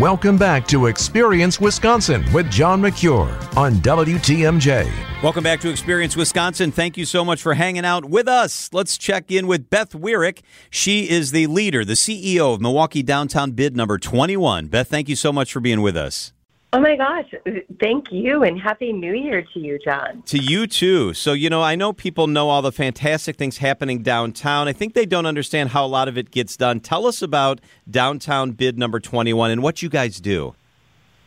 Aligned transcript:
Welcome 0.00 0.38
back 0.38 0.66
to 0.68 0.86
Experience 0.86 1.60
Wisconsin 1.60 2.24
with 2.32 2.50
John 2.50 2.80
Mercure 2.80 3.28
on 3.58 3.74
WTMJ. 3.74 4.90
Welcome 5.22 5.44
back 5.44 5.60
to 5.60 5.68
Experience 5.68 6.16
Wisconsin. 6.16 6.72
Thank 6.72 6.96
you 6.96 7.04
so 7.04 7.26
much 7.26 7.42
for 7.42 7.52
hanging 7.52 7.84
out 7.84 8.06
with 8.06 8.26
us. 8.26 8.70
Let's 8.72 8.96
check 8.96 9.30
in 9.30 9.46
with 9.46 9.68
Beth 9.68 9.90
Weirick. 9.90 10.40
She 10.70 11.10
is 11.10 11.32
the 11.32 11.46
leader, 11.46 11.84
the 11.84 11.92
CEO 11.92 12.54
of 12.54 12.62
Milwaukee 12.62 13.02
Downtown 13.02 13.50
Bid 13.50 13.76
number 13.76 13.98
21. 13.98 14.68
Beth, 14.68 14.88
thank 14.88 15.10
you 15.10 15.14
so 15.14 15.30
much 15.30 15.52
for 15.52 15.60
being 15.60 15.82
with 15.82 15.98
us. 15.98 16.32
Oh 16.74 16.80
my 16.80 16.96
gosh. 16.96 17.26
Thank 17.80 18.06
you 18.10 18.44
and 18.44 18.58
happy 18.58 18.94
new 18.94 19.12
year 19.12 19.42
to 19.52 19.60
you, 19.60 19.78
John. 19.84 20.22
To 20.22 20.38
you 20.38 20.66
too. 20.66 21.12
So, 21.12 21.34
you 21.34 21.50
know, 21.50 21.62
I 21.62 21.74
know 21.74 21.92
people 21.92 22.26
know 22.26 22.48
all 22.48 22.62
the 22.62 22.72
fantastic 22.72 23.36
things 23.36 23.58
happening 23.58 24.02
downtown. 24.02 24.68
I 24.68 24.72
think 24.72 24.94
they 24.94 25.04
don't 25.04 25.26
understand 25.26 25.70
how 25.70 25.84
a 25.84 25.86
lot 25.86 26.08
of 26.08 26.16
it 26.16 26.30
gets 26.30 26.56
done. 26.56 26.80
Tell 26.80 27.06
us 27.06 27.20
about 27.20 27.60
downtown 27.90 28.52
bid 28.52 28.78
number 28.78 29.00
21 29.00 29.50
and 29.50 29.62
what 29.62 29.82
you 29.82 29.90
guys 29.90 30.18
do. 30.18 30.54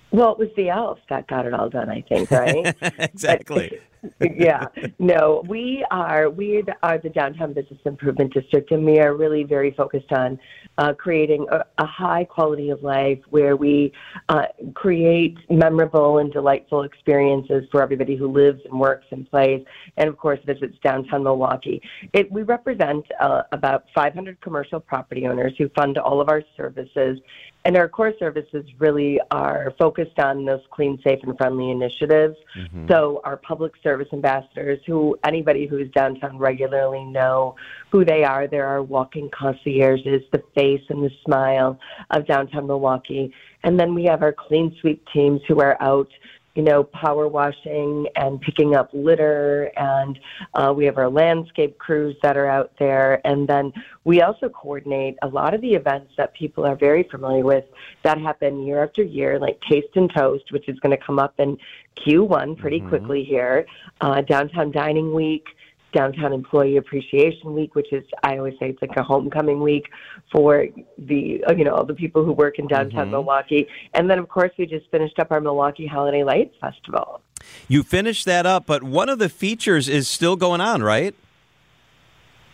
Well, 0.09 0.31
it 0.31 0.39
was 0.39 0.49
the 0.55 0.69
elves 0.69 1.01
that 1.09 1.27
got 1.27 1.45
it 1.45 1.53
all 1.53 1.69
done, 1.69 1.89
I 1.89 2.01
think, 2.01 2.31
right? 2.31 2.75
exactly. 2.81 3.79
yeah. 4.35 4.65
No, 4.99 5.43
we 5.47 5.85
are 5.91 6.29
we 6.29 6.63
are 6.83 6.97
the 6.97 7.09
downtown 7.09 7.53
business 7.53 7.79
improvement 7.85 8.33
district, 8.33 8.71
and 8.71 8.85
we 8.85 8.99
are 8.99 9.15
really 9.15 9.43
very 9.43 9.71
focused 9.71 10.11
on 10.11 10.39
uh, 10.77 10.93
creating 10.93 11.45
a, 11.51 11.63
a, 11.77 11.85
high 11.85 12.25
quality 12.25 12.69
of 12.69 12.83
life 12.83 13.19
where 13.29 13.55
we 13.55 13.93
uh, 14.29 14.45
create 14.73 15.37
memorable 15.49 16.17
and 16.17 16.33
delightful 16.33 16.83
experiences 16.83 17.63
for 17.71 17.81
everybody 17.81 18.15
who 18.15 18.31
lives 18.31 18.59
and 18.69 18.79
works 18.79 19.05
and 19.11 19.29
plays, 19.29 19.63
and 19.97 20.09
of 20.09 20.17
course 20.17 20.39
visits 20.45 20.75
downtown 20.83 21.23
Milwaukee. 21.23 21.81
It, 22.13 22.31
we 22.31 22.43
represent 22.43 23.05
uh, 23.19 23.43
about 23.51 23.85
500 23.93 24.41
commercial 24.41 24.79
property 24.79 25.27
owners 25.27 25.53
who 25.57 25.69
fund 25.69 25.97
all 25.97 26.19
of 26.19 26.29
our 26.29 26.43
services 26.57 27.19
and 27.65 27.75
our 27.75 27.89
core 27.89 28.13
services 28.19 28.63
really 28.77 29.19
are 29.31 29.73
focused 29.79 30.19
on 30.19 30.45
those 30.45 30.61
clean, 30.69 30.99
safe, 31.03 31.19
and 31.23 31.35
friendly 31.35 31.71
initiatives. 31.71 32.37
Mm-hmm. 32.55 32.87
So 32.87 33.21
our 33.23 33.37
public 33.37 33.73
service 33.81 34.07
ambassadors, 34.13 34.79
who 34.85 35.17
anybody 35.25 35.65
who's 35.65 35.89
downtown 35.91 36.37
regularly 36.37 37.03
know 37.03 37.55
who 37.91 38.05
they 38.05 38.23
are. 38.23 38.47
They're 38.47 38.67
our 38.67 38.83
walking 38.83 39.31
concierges, 39.31 40.21
the 40.31 40.43
face 40.53 40.83
and 40.89 41.03
the 41.03 41.11
smile 41.25 41.79
of 42.11 42.27
downtown 42.27 42.67
Milwaukee. 42.67 43.33
And 43.63 43.79
then 43.79 43.95
we 43.95 44.03
have 44.05 44.21
our 44.21 44.33
clean 44.33 44.75
sweep 44.79 45.03
teams 45.11 45.41
who 45.47 45.59
are 45.59 45.75
out 45.81 46.09
you 46.55 46.63
know, 46.63 46.83
power 46.83 47.27
washing 47.27 48.07
and 48.15 48.39
picking 48.39 48.75
up 48.75 48.89
litter. 48.93 49.71
And 49.75 50.17
uh, 50.53 50.73
we 50.75 50.85
have 50.85 50.97
our 50.97 51.09
landscape 51.09 51.77
crews 51.77 52.15
that 52.23 52.37
are 52.37 52.47
out 52.47 52.71
there. 52.79 53.21
And 53.27 53.47
then 53.47 53.73
we 54.05 54.21
also 54.21 54.47
coordinate 54.49 55.17
a 55.21 55.27
lot 55.27 55.53
of 55.53 55.61
the 55.61 55.75
events 55.75 56.13
that 56.17 56.33
people 56.33 56.65
are 56.65 56.75
very 56.75 57.03
familiar 57.03 57.43
with 57.43 57.65
that 58.03 58.19
happen 58.19 58.65
year 58.65 58.81
after 58.81 59.03
year, 59.03 59.37
like 59.37 59.59
Taste 59.61 59.95
and 59.95 60.11
Toast, 60.13 60.51
which 60.51 60.69
is 60.69 60.79
going 60.79 60.97
to 60.97 61.03
come 61.03 61.19
up 61.19 61.39
in 61.39 61.57
Q1 61.97 62.57
pretty 62.57 62.79
mm-hmm. 62.79 62.89
quickly 62.89 63.23
here, 63.23 63.65
uh, 63.99 64.21
Downtown 64.21 64.71
Dining 64.71 65.13
Week 65.13 65.47
downtown 65.95 66.31
employee 66.33 66.77
appreciation 66.77 67.53
week 67.53 67.73
which 67.73 67.91
is 67.91 68.03
i 68.23 68.37
always 68.37 68.53
say 68.59 68.69
it's 68.69 68.81
like 68.81 68.95
a 68.97 69.03
homecoming 69.03 69.61
week 69.61 69.85
for 70.31 70.67
the 70.97 71.43
uh, 71.47 71.53
you 71.53 71.63
know 71.63 71.73
all 71.73 71.85
the 71.85 71.93
people 71.93 72.23
who 72.23 72.31
work 72.31 72.59
in 72.59 72.67
downtown 72.67 73.03
mm-hmm. 73.03 73.11
milwaukee. 73.11 73.67
And 73.93 74.09
then 74.09 74.19
of 74.19 74.29
course 74.29 74.51
we 74.57 74.65
just 74.65 74.89
finished 74.91 75.19
up 75.19 75.31
our 75.31 75.41
milwaukee 75.41 75.87
holiday 75.87 76.23
lights 76.23 76.55
festival. 76.59 77.21
You 77.67 77.83
finished 77.83 78.25
that 78.25 78.45
up 78.45 78.65
but 78.65 78.83
one 78.83 79.09
of 79.09 79.19
the 79.19 79.29
features 79.29 79.87
is 79.87 80.07
still 80.07 80.35
going 80.35 80.61
on 80.61 80.83
right 80.83 81.15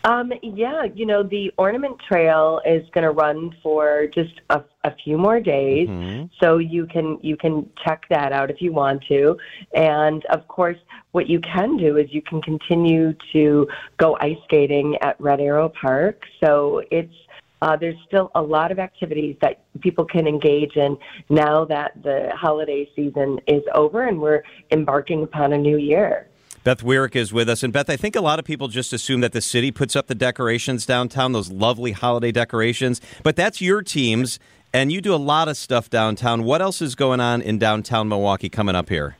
um, 0.04 0.32
yeah, 0.42 0.84
you 0.94 1.06
know, 1.06 1.22
the 1.22 1.52
ornament 1.56 1.96
trail 2.08 2.60
is 2.66 2.82
going 2.92 3.04
to 3.04 3.12
run 3.12 3.54
for 3.62 4.08
just 4.12 4.40
a, 4.50 4.62
a 4.84 4.94
few 5.04 5.16
more 5.16 5.40
days, 5.40 5.88
mm-hmm. 5.88 6.26
so 6.42 6.58
you 6.58 6.86
can 6.86 7.18
you 7.22 7.36
can 7.36 7.68
check 7.84 8.02
that 8.10 8.32
out 8.32 8.50
if 8.50 8.60
you 8.60 8.72
want 8.72 9.04
to. 9.08 9.36
And 9.74 10.24
of 10.26 10.48
course, 10.48 10.78
what 11.12 11.28
you 11.28 11.40
can 11.40 11.76
do 11.76 11.98
is 11.98 12.12
you 12.12 12.22
can 12.22 12.42
continue 12.42 13.14
to 13.32 13.68
go 13.98 14.16
ice 14.20 14.38
skating 14.44 14.96
at 15.02 15.20
Red 15.20 15.40
Arrow 15.40 15.68
Park. 15.80 16.22
So 16.42 16.82
it's 16.90 17.14
uh, 17.62 17.76
there's 17.76 17.96
still 18.08 18.32
a 18.34 18.42
lot 18.42 18.72
of 18.72 18.80
activities 18.80 19.36
that 19.40 19.62
people 19.80 20.04
can 20.04 20.26
engage 20.26 20.74
in 20.74 20.98
now 21.30 21.64
that 21.64 21.92
the 22.02 22.32
holiday 22.34 22.90
season 22.96 23.38
is 23.46 23.62
over 23.72 24.08
and 24.08 24.20
we're 24.20 24.42
embarking 24.72 25.22
upon 25.22 25.52
a 25.52 25.58
new 25.58 25.76
year. 25.78 26.26
Beth 26.64 26.82
Weirick 26.82 27.16
is 27.16 27.32
with 27.32 27.48
us. 27.48 27.64
And 27.64 27.72
Beth, 27.72 27.90
I 27.90 27.96
think 27.96 28.14
a 28.14 28.20
lot 28.20 28.38
of 28.38 28.44
people 28.44 28.68
just 28.68 28.92
assume 28.92 29.20
that 29.20 29.32
the 29.32 29.40
city 29.40 29.72
puts 29.72 29.96
up 29.96 30.06
the 30.06 30.14
decorations 30.14 30.86
downtown, 30.86 31.32
those 31.32 31.50
lovely 31.50 31.90
holiday 31.90 32.30
decorations, 32.30 33.00
but 33.24 33.34
that's 33.34 33.60
your 33.60 33.82
team's, 33.82 34.38
and 34.72 34.92
you 34.92 35.00
do 35.00 35.12
a 35.12 35.16
lot 35.16 35.48
of 35.48 35.56
stuff 35.56 35.90
downtown. 35.90 36.44
What 36.44 36.62
else 36.62 36.80
is 36.80 36.94
going 36.94 37.18
on 37.18 37.42
in 37.42 37.58
downtown 37.58 38.08
Milwaukee 38.08 38.48
coming 38.48 38.76
up 38.76 38.90
here? 38.90 39.16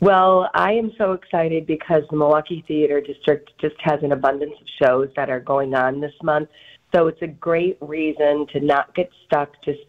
Well, 0.00 0.48
I 0.54 0.72
am 0.72 0.92
so 0.96 1.12
excited 1.12 1.66
because 1.66 2.02
the 2.10 2.16
Milwaukee 2.16 2.64
Theater 2.66 3.00
District 3.00 3.50
just 3.60 3.76
has 3.80 4.02
an 4.02 4.12
abundance 4.12 4.54
of 4.58 4.66
shows 4.82 5.08
that 5.16 5.28
are 5.28 5.40
going 5.40 5.74
on 5.74 6.00
this 6.00 6.14
month. 6.22 6.48
So 6.94 7.08
it's 7.08 7.20
a 7.22 7.26
great 7.26 7.76
reason 7.80 8.46
to 8.52 8.60
not 8.60 8.94
get 8.94 9.10
stuck 9.26 9.50
just 9.64 9.80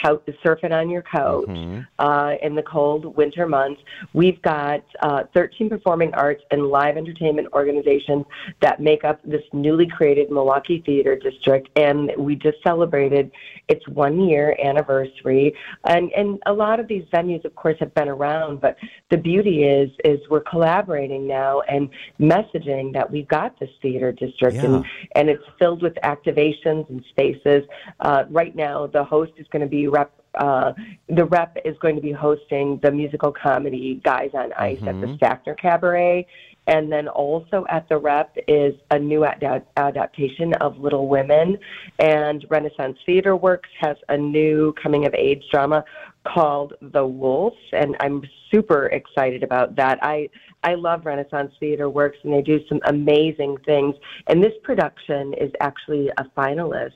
couch, 0.00 0.22
surfing 0.44 0.72
on 0.72 0.90
your 0.90 1.02
couch 1.02 1.46
mm-hmm. 1.46 1.80
uh, 1.98 2.34
in 2.42 2.54
the 2.54 2.62
cold 2.62 3.16
winter 3.16 3.46
months. 3.46 3.80
We've 4.12 4.40
got 4.42 4.84
uh, 5.00 5.24
13 5.34 5.68
performing 5.68 6.14
arts 6.14 6.42
and 6.50 6.66
live 6.68 6.96
entertainment 6.96 7.48
organizations 7.52 8.24
that 8.60 8.80
make 8.80 9.04
up 9.04 9.20
this 9.24 9.42
newly 9.52 9.86
created 9.86 10.30
Milwaukee 10.30 10.82
Theater 10.84 11.16
District, 11.16 11.68
and 11.76 12.12
we 12.16 12.36
just 12.36 12.62
celebrated 12.62 13.30
its 13.68 13.86
one 13.88 14.28
year 14.28 14.56
anniversary. 14.62 15.54
And 15.84 16.12
and 16.12 16.40
a 16.46 16.52
lot 16.52 16.80
of 16.80 16.88
these 16.88 17.04
venues, 17.12 17.44
of 17.44 17.54
course, 17.54 17.76
have 17.80 17.94
been 17.94 18.08
around, 18.08 18.60
but 18.60 18.76
the 19.10 19.16
beauty 19.16 19.64
is 19.64 19.90
is 20.04 20.20
we're 20.30 20.40
collaborating 20.40 21.26
now 21.26 21.60
and 21.62 21.88
messaging 22.20 22.92
that 22.92 23.10
we've 23.10 23.28
got 23.28 23.58
this 23.58 23.70
theater 23.82 24.12
district, 24.12 24.56
yeah. 24.56 24.64
and 24.64 24.84
and 25.14 25.28
it's 25.28 25.44
filled 25.58 25.82
with 25.82 25.94
activations 26.04 26.88
and 26.88 27.04
spaces. 27.10 27.64
Uh, 28.00 28.24
right 28.30 28.54
now, 28.54 28.86
the 28.86 29.04
host 29.04 29.32
is 29.36 29.46
going 29.48 29.62
to 29.62 29.68
be 29.68 29.85
rep 29.88 30.12
uh, 30.36 30.72
the 31.08 31.24
rep 31.24 31.56
is 31.64 31.76
going 31.78 31.96
to 31.96 32.02
be 32.02 32.12
hosting 32.12 32.78
the 32.82 32.90
musical 32.90 33.32
comedy 33.32 34.00
Guys 34.04 34.30
on 34.34 34.52
Ice 34.54 34.76
mm-hmm. 34.78 34.88
at 34.88 35.00
the 35.00 35.06
mm-hmm. 35.06 35.24
Stackner 35.24 35.58
Cabaret. 35.58 36.26
And 36.68 36.90
then 36.90 37.06
also 37.06 37.64
at 37.68 37.88
the 37.88 37.96
rep 37.96 38.36
is 38.48 38.74
a 38.90 38.98
new 38.98 39.24
ad- 39.24 39.64
adaptation 39.76 40.52
of 40.54 40.78
Little 40.78 41.06
Women. 41.06 41.58
And 42.00 42.44
Renaissance 42.50 42.98
Theater 43.06 43.36
Works 43.36 43.68
has 43.80 43.96
a 44.08 44.16
new 44.16 44.74
coming 44.82 45.06
of 45.06 45.14
age 45.14 45.44
drama 45.52 45.84
called 46.26 46.74
The 46.80 47.06
Wolves. 47.06 47.56
And 47.72 47.96
I'm 48.00 48.22
super 48.52 48.86
excited 48.86 49.44
about 49.44 49.76
that. 49.76 50.00
I, 50.02 50.28
I 50.64 50.74
love 50.74 51.06
Renaissance 51.06 51.52
Theater 51.60 51.88
Works 51.88 52.18
and 52.24 52.32
they 52.32 52.42
do 52.42 52.58
some 52.68 52.80
amazing 52.86 53.58
things. 53.64 53.94
And 54.26 54.42
this 54.42 54.54
production 54.64 55.34
is 55.34 55.52
actually 55.60 56.10
a 56.18 56.24
finalist 56.36 56.94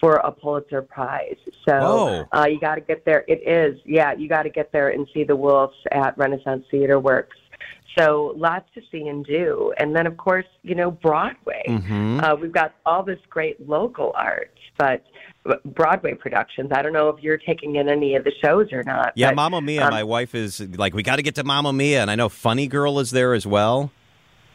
for 0.00 0.14
a 0.14 0.32
Pulitzer 0.32 0.82
Prize. 0.82 1.36
So 1.68 2.26
uh, 2.32 2.46
you 2.50 2.58
got 2.58 2.76
to 2.76 2.80
get 2.80 3.04
there. 3.04 3.24
It 3.28 3.46
is, 3.46 3.78
yeah, 3.84 4.12
you 4.12 4.28
got 4.28 4.44
to 4.44 4.50
get 4.50 4.72
there 4.72 4.88
and 4.88 5.06
see 5.12 5.24
the 5.24 5.36
Wolves 5.36 5.76
at 5.92 6.16
Renaissance 6.16 6.64
Theater 6.70 6.98
Works. 6.98 7.36
So 7.98 8.34
lots 8.36 8.66
to 8.74 8.80
see 8.90 9.08
and 9.08 9.26
do. 9.26 9.74
And 9.78 9.94
then, 9.94 10.06
of 10.06 10.16
course, 10.16 10.46
you 10.62 10.74
know, 10.74 10.90
Broadway. 10.90 11.64
Mm-hmm. 11.68 12.20
Uh, 12.20 12.34
we've 12.36 12.52
got 12.52 12.72
all 12.86 13.02
this 13.02 13.18
great 13.28 13.68
local 13.68 14.12
art, 14.14 14.52
but 14.78 15.04
Broadway 15.64 16.14
productions. 16.14 16.70
I 16.72 16.82
don't 16.82 16.92
know 16.92 17.08
if 17.08 17.22
you're 17.22 17.36
taking 17.36 17.76
in 17.76 17.88
any 17.88 18.14
of 18.14 18.24
the 18.24 18.32
shows 18.42 18.72
or 18.72 18.84
not. 18.84 19.12
Yeah, 19.16 19.30
but, 19.30 19.36
Mamma 19.36 19.60
Mia. 19.60 19.84
Um, 19.84 19.90
my 19.90 20.04
wife 20.04 20.34
is 20.34 20.60
like, 20.78 20.94
we 20.94 21.02
got 21.02 21.16
to 21.16 21.22
get 21.22 21.34
to 21.34 21.44
Mamma 21.44 21.72
Mia. 21.72 22.00
And 22.00 22.10
I 22.10 22.14
know 22.14 22.28
Funny 22.28 22.68
Girl 22.68 23.00
is 23.00 23.10
there 23.10 23.34
as 23.34 23.46
well. 23.46 23.90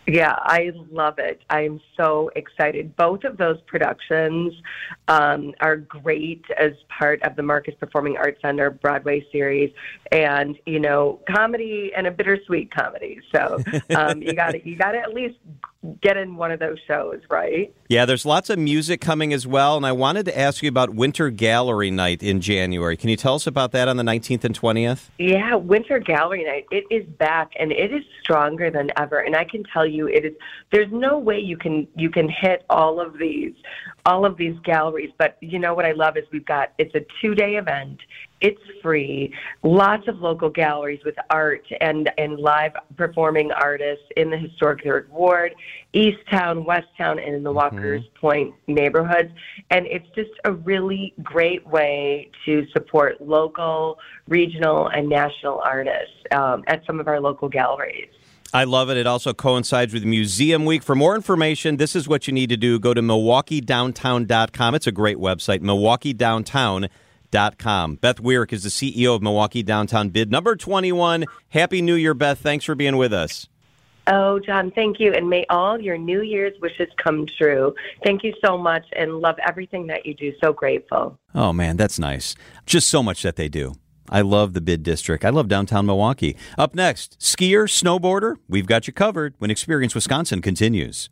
Yeah, 0.07 0.35
I 0.37 0.71
love 0.91 1.17
it. 1.17 1.41
I'm 1.49 1.81
so 1.97 2.29
excited. 2.35 2.95
Both 2.95 3.23
of 3.23 3.37
those 3.37 3.59
productions 3.65 4.53
um, 5.07 5.53
are 5.61 5.77
great 5.77 6.45
as 6.57 6.73
part 6.89 7.23
of 7.23 7.35
the 7.35 7.41
Marcus 7.41 7.73
Performing 7.79 8.15
Arts 8.17 8.39
Center 8.41 8.69
Broadway 8.69 9.25
series, 9.31 9.73
and 10.11 10.57
you 10.67 10.79
know, 10.79 11.19
comedy 11.27 11.91
and 11.97 12.05
a 12.05 12.11
bittersweet 12.11 12.71
comedy. 12.71 13.19
So 13.33 13.57
um, 13.95 14.21
you 14.21 14.33
got 14.33 14.51
to 14.51 14.67
you 14.67 14.75
got 14.75 14.91
to 14.91 14.99
at 14.99 15.13
least 15.13 15.37
get 16.01 16.17
in 16.17 16.35
one 16.35 16.51
of 16.51 16.59
those 16.59 16.77
shows, 16.87 17.21
right? 17.29 17.73
Yeah, 17.87 18.05
there's 18.05 18.25
lots 18.25 18.49
of 18.49 18.57
music 18.57 19.01
coming 19.01 19.33
as 19.33 19.45
well, 19.45 19.77
and 19.77 19.85
I 19.85 19.91
wanted 19.91 20.25
to 20.25 20.37
ask 20.37 20.63
you 20.63 20.69
about 20.69 20.91
Winter 20.91 21.29
Gallery 21.29 21.91
Night 21.91 22.23
in 22.23 22.41
January. 22.41 22.97
Can 22.97 23.09
you 23.09 23.15
tell 23.15 23.35
us 23.35 23.47
about 23.47 23.71
that 23.73 23.87
on 23.87 23.97
the 23.97 24.03
19th 24.03 24.43
and 24.43 24.59
20th? 24.59 25.09
Yeah, 25.19 25.55
Winter 25.55 25.99
Gallery 25.99 26.43
Night. 26.43 26.65
It 26.71 26.85
is 26.89 27.05
back, 27.17 27.51
and 27.59 27.71
it 27.71 27.93
is 27.93 28.03
stronger 28.21 28.71
than 28.71 28.89
ever. 28.97 29.19
And 29.19 29.35
I 29.35 29.43
can 29.43 29.63
tell 29.71 29.85
you, 29.85 30.07
it 30.07 30.25
is. 30.25 30.33
There's 30.71 30.91
no 30.91 31.17
way 31.19 31.39
you 31.39 31.57
can 31.57 31.87
you 31.95 32.09
can 32.09 32.27
hit 32.29 32.65
all 32.69 32.99
of 32.99 33.17
these 33.17 33.53
all 34.05 34.25
of 34.25 34.37
these 34.37 34.57
galleries. 34.63 35.11
But 35.17 35.37
you 35.41 35.59
know 35.59 35.73
what 35.73 35.85
I 35.85 35.91
love 35.91 36.17
is 36.17 36.23
we've 36.31 36.45
got 36.45 36.73
it's 36.77 36.95
a 36.95 37.05
two 37.21 37.35
day 37.35 37.55
event. 37.55 37.99
It's 38.45 38.61
free. 38.83 39.33
Lots 39.63 40.07
of 40.07 40.19
local 40.21 40.51
galleries 40.51 40.99
with 41.03 41.15
art 41.31 41.65
and, 41.81 42.11
and 42.19 42.37
live 42.37 42.73
performing 42.95 43.51
artists 43.51 44.05
in 44.15 44.29
the 44.29 44.37
historic 44.37 44.83
Third 44.83 45.09
Ward, 45.11 45.55
East 45.93 46.19
Town, 46.29 46.63
West 46.63 46.85
Town, 46.95 47.17
and 47.17 47.33
in 47.33 47.41
the 47.41 47.51
Walker's 47.51 48.03
Point 48.21 48.53
neighborhoods. 48.67 49.31
And 49.71 49.87
it's 49.87 50.05
just 50.13 50.29
a 50.43 50.51
really 50.51 51.15
great 51.23 51.65
way 51.65 52.29
to 52.45 52.67
support 52.71 53.19
local, 53.19 53.97
regional, 54.27 54.89
and 54.89 55.09
national 55.09 55.59
artists 55.61 56.13
um, 56.31 56.63
at 56.67 56.85
some 56.85 56.99
of 56.99 57.07
our 57.07 57.19
local 57.19 57.49
galleries. 57.49 58.09
I 58.53 58.65
love 58.65 58.91
it. 58.91 58.97
It 58.97 59.07
also 59.07 59.33
coincides 59.33 59.91
with 59.91 60.05
Museum 60.05 60.65
Week. 60.65 60.83
For 60.83 60.93
more 60.93 61.15
information, 61.15 61.77
this 61.77 61.95
is 61.95 62.07
what 62.07 62.27
you 62.27 62.33
need 62.33 62.49
to 62.49 62.57
do. 62.57 62.77
Go 62.77 62.93
to 62.93 63.01
MilwaukeeDowntown.com. 63.01 64.75
It's 64.75 64.85
a 64.85 64.91
great 64.91 65.17
website, 65.17 65.61
MilwaukeeDowntown.com. 65.61 66.89
Beth 67.35 68.21
Weirick 68.21 68.53
is 68.53 68.63
the 68.63 68.69
CEO 68.69 69.13
of 69.13 69.21
Milwaukee 69.21 69.61
Downtown 69.61 70.07
Bid 70.07 70.31
number 70.31 70.55
21. 70.55 71.25
Happy 71.49 71.81
New 71.81 71.95
Year, 71.95 72.13
Beth. 72.13 72.39
Thanks 72.39 72.63
for 72.63 72.75
being 72.75 72.95
with 72.95 73.11
us. 73.11 73.49
Oh, 74.07 74.39
John, 74.39 74.71
thank 74.71 75.01
you. 75.01 75.11
And 75.11 75.29
may 75.29 75.45
all 75.49 75.77
your 75.77 75.97
New 75.97 76.21
Year's 76.21 76.57
wishes 76.61 76.87
come 76.95 77.25
true. 77.37 77.75
Thank 78.05 78.23
you 78.23 78.33
so 78.41 78.57
much 78.57 78.85
and 78.95 79.19
love 79.19 79.35
everything 79.45 79.87
that 79.87 80.05
you 80.05 80.13
do. 80.13 80.31
So 80.41 80.53
grateful. 80.53 81.19
Oh, 81.33 81.51
man, 81.51 81.75
that's 81.75 81.99
nice. 81.99 82.35
Just 82.65 82.89
so 82.89 83.03
much 83.03 83.21
that 83.23 83.35
they 83.35 83.49
do. 83.49 83.73
I 84.09 84.21
love 84.21 84.53
the 84.53 84.61
bid 84.61 84.81
district. 84.83 85.25
I 85.25 85.29
love 85.29 85.49
downtown 85.49 85.87
Milwaukee. 85.87 86.37
Up 86.57 86.73
next, 86.73 87.19
skier, 87.19 87.67
snowboarder, 87.67 88.37
we've 88.47 88.67
got 88.67 88.87
you 88.87 88.93
covered 88.93 89.33
when 89.39 89.51
Experience 89.51 89.93
Wisconsin 89.93 90.41
continues. 90.41 91.09